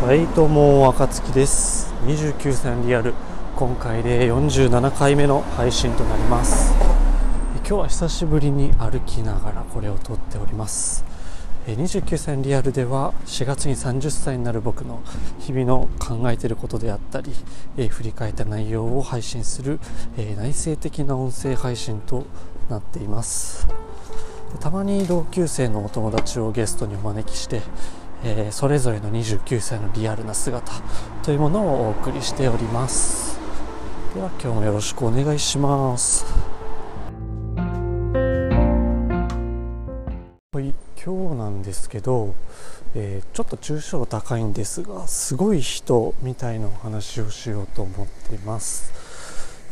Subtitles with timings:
[0.00, 1.92] はいどうも若月です。
[2.06, 3.12] 29歳リアル。
[3.54, 6.72] 今回で47回目の配信となります。
[7.56, 11.04] 今日は久しぶりに歩きながらこれを撮っております。
[11.66, 15.02] 29歳リアルでは4月に30歳になる僕の
[15.38, 17.32] 日々の考えていることであったり、
[17.76, 19.80] え振り返った内容を配信する、
[20.16, 22.24] え内省的な音声配信と
[22.70, 23.68] なっています。
[24.60, 27.60] たまに同級生のお友達をゲストにお招きして、
[28.22, 30.72] えー、それぞれの29歳のリアルな姿
[31.22, 33.40] というものをお送りしております。
[34.14, 36.26] では今日もよろしくお願いします。
[40.52, 42.34] はい今日なんですけど、
[42.94, 48.92] えー、ちょっと抽象高いんですがすごい人みたいなお話をしようと思っています。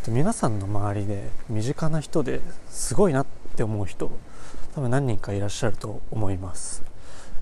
[0.09, 4.11] 皆さんの周りで身近な人ですごいなって思う人
[4.75, 6.83] 多分何人かいらっしゃると思います。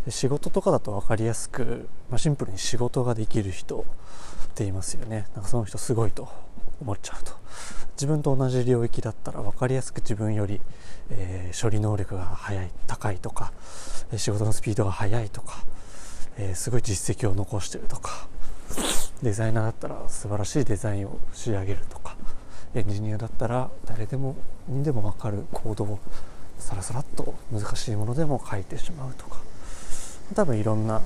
[0.09, 3.83] 仕事とかだと分かりやすく、まあ、シンプルに仕事ができる人っ
[4.55, 5.27] て言いますよね。
[5.35, 6.29] なんかその人すごいと
[6.81, 7.33] 思っちゃうと。
[7.97, 10.61] 自分と同じ領域だったら分かりやすく自分より、
[11.11, 13.53] えー、処理能力が早い高いとか
[14.17, 15.65] 仕事のスピードが速いとか、
[16.37, 18.29] えー、すごい実績を残してるとか。
[19.23, 22.17] デザイナーだったら素晴らしいデザインを仕上げるとか。
[22.75, 24.37] エンジニアだったら誰でも
[24.69, 25.99] にでも分かるコードを
[26.59, 29.39] さらさらっと難しいものでも書いてしまうとか。
[30.35, 31.05] 多分いろんなと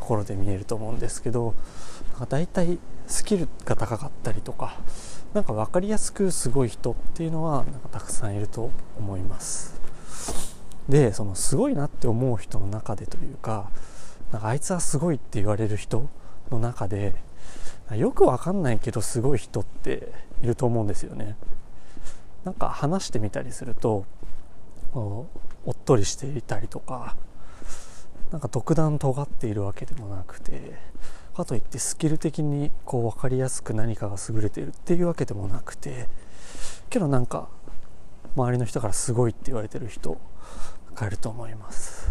[0.00, 1.54] ころで見えると思うんですけど
[2.28, 4.76] 大体スキルが高かったりとか
[5.34, 9.78] なんか分かりやすくすごい人っていうのはなんかたくさんいると思います。
[10.88, 13.70] でそのすごいなって思う人の中でというか
[14.32, 16.08] なんかあいつはすごいって言われる人
[16.50, 17.14] の中で
[17.92, 20.12] よくわかんないけどすごい人って
[20.42, 21.36] いると思うんですよね。
[22.44, 24.06] なんか話してみたりすると
[24.94, 25.26] お
[25.70, 27.16] っとりしていたりとか
[28.30, 30.74] なんか特段尖っているわけでもなくて
[31.36, 36.08] かといってスキル的にこう分かりやすく何かが優れているっていうわけでもなくて
[36.88, 37.48] けどなんか
[38.34, 40.18] 周りの人からすごいって言われてる人
[40.94, 42.10] がいると思います。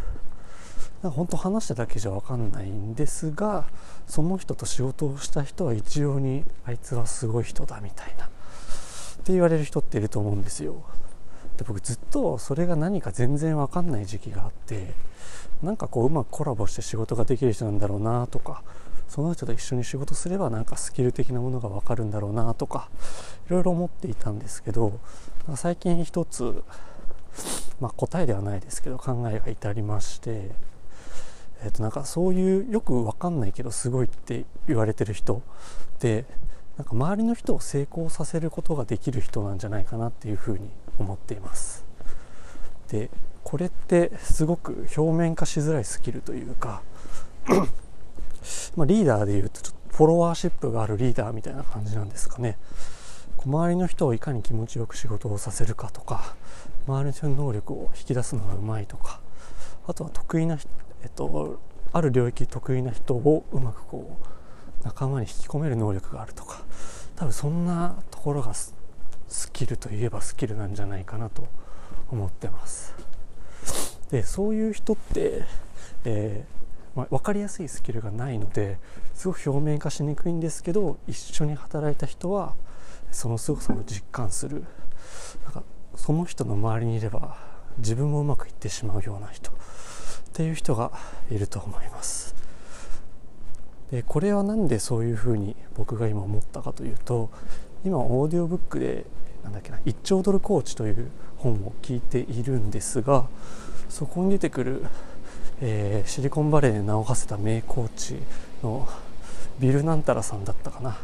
[1.02, 3.66] なんか本当話しただけじゃ分かんないんですが
[4.08, 8.28] その人と仕事をした人は一様にあいつはすごい人だみたいなっ
[9.24, 10.84] て言われる人っていると思うんですよ。
[11.58, 14.94] で僕ずっとそれが何か全然分かんない時期があって
[15.64, 18.64] なんかこううまくコラボして仕事ができる人なんだろうなとか
[19.08, 22.90] その人と一緒に仕事すればなんかスキル的なものが分かるんだろうなとか
[23.48, 25.00] いろいろ思っていたんですけど
[25.56, 26.64] 最近一つ、
[27.80, 30.52] まあ、答えではないですけど考えが至りまして、
[31.64, 35.36] えー、となんかそういうよく分かんないけどすごいって言われてる人
[35.96, 36.26] って
[36.78, 41.86] なんか周りの人を成功させることができる人なんじゃないかなっていうふうに思っています。
[42.90, 43.10] で
[43.46, 46.82] これってすごく表面化しづらいスキルというか
[48.76, 52.58] まリーダーでいうとちょっとフォロワーシップがあるリーダーみたいな感じなんですかね
[53.46, 56.36] 周りの人をいかに気持ちよく仕事をさせるかとか
[56.88, 59.22] 周りの人の能力を引き出すのがうまいとか
[59.88, 60.58] あとは得意な、
[61.04, 61.60] えっと、
[61.94, 66.64] ある領域得意な人をうまくこう仲間に引き込める能力があるとか
[67.16, 68.74] 多分そんなところがス
[69.54, 71.48] キルといえばスキルなんじゃないかなと
[72.10, 73.15] 思ってます。
[74.12, 75.44] でそういう人って、
[76.06, 78.78] えー、まあ、分かりやすいスキルがないので
[79.14, 82.54] すごく表面化しにくいんですけど一緒に働いた人は
[83.12, 84.64] その凄さを実感する。
[85.44, 85.64] なんか
[85.96, 87.38] その人の周りにいれば
[87.78, 89.54] 自分もうまくいってしまうような人っ
[90.34, 90.92] ていう人が
[91.30, 92.36] いると思います。
[93.92, 97.30] でこれは何でそういうふうに僕が今思ったかというと
[97.84, 99.06] 今オーディオブックで
[99.44, 103.28] なんだっけな1兆ドルコーチという本を聞いているんですが
[103.90, 104.84] そこに出てくる、
[105.62, 108.18] えー、シリコンバレーで名を馳せた名コーチ
[108.64, 108.88] の
[109.60, 110.96] ビル・ナンタラさんだったかなっ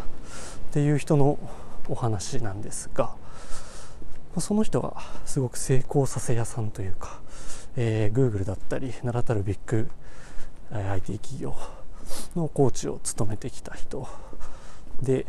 [0.71, 1.37] ていう人の
[1.87, 3.15] お話なんですが
[4.39, 7.19] その人がすごく成功させ屋さんというか、
[7.75, 9.89] えー、Google だったり名だたるビッグ、
[10.71, 11.55] IT 企業
[12.35, 14.07] のコーチを務めてきた人。
[15.01, 15.25] で、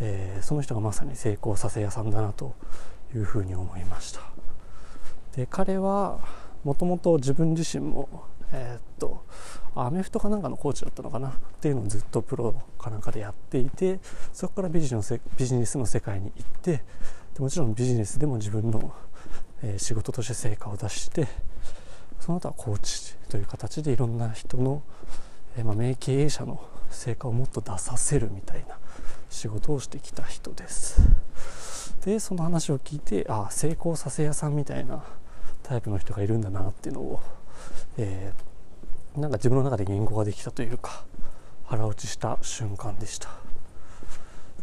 [0.00, 2.54] えー、その人がまさに成功させ屋さんだなと
[3.14, 4.20] いうふうに思いました。
[5.34, 6.18] で彼は
[6.64, 8.08] もともと自分自身も
[8.52, 9.24] えー、っと
[9.74, 11.28] アメフトかなんかのコーチだったのかな？
[11.28, 13.98] っていうのをずっとプロかなんかでやっていて
[14.32, 16.84] そこからビジネスビジネスの世界に行って
[17.34, 18.94] でもちろんビジネスでも自分の、
[19.62, 21.26] えー、仕事として成果を出して
[22.20, 24.82] その後はコーチという形でいろんな人の、
[25.56, 26.60] えー、まあ、名経営者の
[26.90, 28.76] 成果をもっと出させるみたいな
[29.30, 31.00] 仕事をしてきた人です。
[32.04, 35.02] でその話を聞いてあ成功させ屋さんみたいな
[35.64, 37.20] タイプの人がいるんだなっていうのを、
[37.98, 41.04] えー、なんか自分の中で言語ができたというか
[41.64, 43.30] 腹落ちした瞬間でした。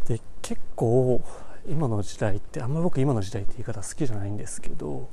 [0.07, 1.21] で結構
[1.67, 5.09] 今の時代ってあんまり僕今の時代って言い方好きじゃないんですけど、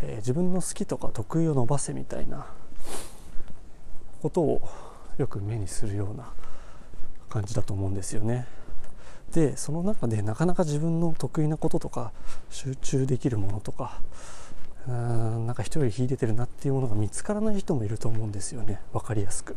[0.00, 2.46] えー、自分の好きとか得意を伸ばせみたいな
[4.20, 4.68] ことを
[5.18, 6.32] よく目にするような
[7.28, 8.46] 感じだと思うんですよね。
[9.32, 12.12] でその中でなかなか自分の得意なこととか
[12.48, 14.00] 集中できるものとか
[14.86, 18.80] うーんなんか人より秀でてるなっていうものが見つからない人もいると思うんですよね。
[18.92, 19.56] 分かりやすく。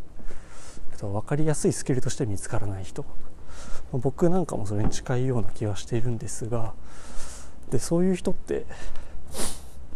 [1.00, 3.06] 分かりやすいスキルとして見つからない人。
[3.92, 6.74] 僕なんかもそれに近いような気はしているんですが
[7.72, 8.66] でそういう人って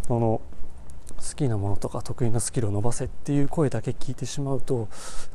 [0.09, 0.41] あの
[1.27, 4.89] 好きなものとか得意なスキルを伸ばせっていう声だけ聞いてしまうと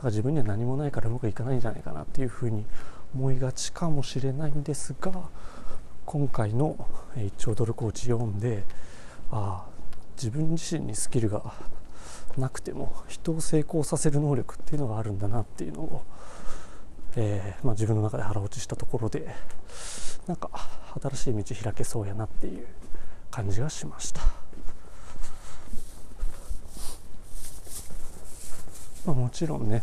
[0.04, 2.66] 自分には何もないからうまくいかないんじゃないかなっていうふうに
[3.14, 5.12] 思いがちかもしれないんですが
[6.04, 8.64] 今回の1兆ドルコーチ読んで
[9.30, 9.70] ああ
[10.16, 11.54] 自分自身にスキルが
[12.36, 16.02] なくても人を成功させる能力っていうのがあるんだなっていうのを
[17.16, 19.26] えー、まあ、自分の中で腹落ちしたところで
[20.26, 20.50] なんか
[21.02, 22.66] 新しい道開けそうやなっていう
[23.30, 24.20] 感じがしました、
[29.08, 29.82] まあ、もちろんね、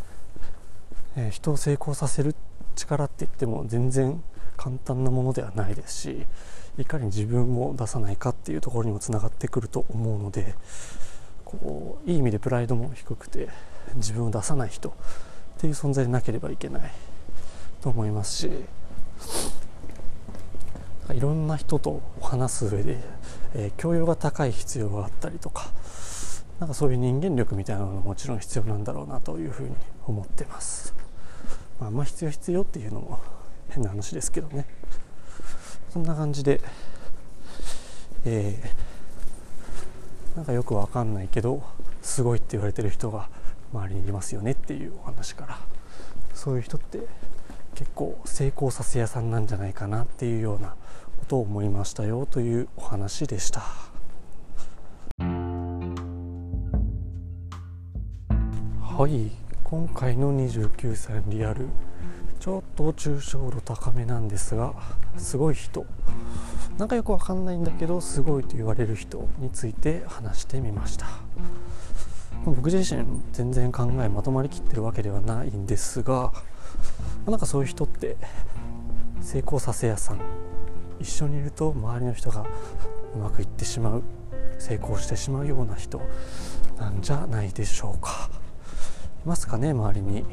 [1.15, 2.35] えー、人を成功させる
[2.75, 4.23] 力って言っても全然
[4.55, 6.27] 簡単なものではないですし
[6.77, 10.53] いかに自分を出さないかっていうところにもつながってくると思うので
[11.43, 13.49] こういい意味でプライドも低くて
[13.95, 14.93] 自分を出さない人っ
[15.57, 16.91] ていう存在でなければいけない
[17.81, 18.51] と思いますし
[21.15, 22.99] いろんな人と話す上で、
[23.55, 25.71] えー、教養が高い必要があったりとか
[26.59, 29.75] なんかそういう人間力みたいなのももちろん必要なんだろうなというふうに
[30.05, 30.93] 思ってます、
[31.79, 33.19] まあ、あんま必要必要っていうのも
[33.69, 34.65] 変な話ですけどね。
[35.95, 36.59] そんな感じで、
[38.25, 41.63] えー、なんかよくわかんないけど
[42.01, 43.29] すごいって言われてる人が
[43.73, 45.57] 周りにいますよねっていうお話から
[46.33, 46.99] そういう人って
[47.75, 50.75] 結構成功させ屋さんなんじゃないかなっていうような
[51.19, 53.94] ことを思いましたよというお話でした。
[58.97, 59.29] はい。
[59.65, 61.67] 今回の29歳リアル。
[62.39, 64.73] ちょっと抽象度高めなんですが
[65.17, 65.85] すごい人。
[66.77, 71.07] なんかよくわかんないんだけどすごいと言われる人について話してみました。
[72.45, 76.31] 僕自身全然考えまとまりきってるわけではないんですが
[77.25, 78.15] なんかそういう人って
[79.19, 80.21] 成功させ屋さん。
[81.01, 82.45] 一緒にいると周りの人が
[83.13, 84.03] うまくいってしまう。
[84.57, 86.01] 成功してしまうような人
[86.79, 88.29] なんじゃないでしょうか。
[89.25, 90.25] ますかね周りに。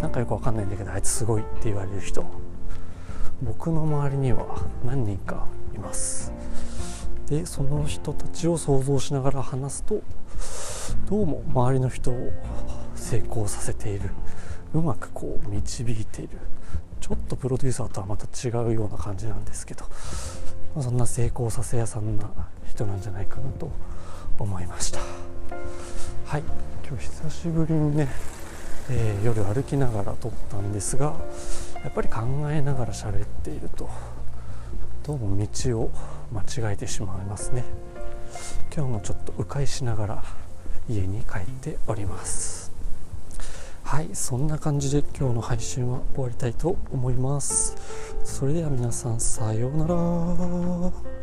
[0.00, 2.24] なんかよくわかんないんだけどあいつすごいって言われる人。
[3.42, 4.46] 僕の周りには
[4.84, 6.32] 何人かいます。
[7.26, 10.02] でその人たちを想像しながら話すと
[11.08, 12.32] どうも周りの人を
[12.94, 14.10] 成功させている。
[14.72, 16.38] うまくこう導いている。
[17.00, 19.84] ちょっとプロデューサーとはまた違うような感じなんですけど、
[20.80, 22.30] そんな成功させ屋さんな
[22.68, 23.70] 人なんじゃないかなと
[24.38, 25.00] 思いました。
[26.26, 26.42] はい。
[26.90, 28.08] 今日久しぶりにね、
[28.90, 31.14] えー、夜歩きながら撮ったんですが
[31.84, 32.20] やっぱり考
[32.50, 33.88] えながら喋っていると
[35.04, 35.92] どうも道を
[36.32, 36.40] 間
[36.70, 37.64] 違えてしまいますね。
[38.74, 40.24] 今日もちょっと迂回しながら
[40.88, 42.72] 家に帰っております。
[43.84, 47.76] はいそんな感じで今日の配信は終わりたいと思います。
[48.24, 51.19] それでは皆さんさようなら。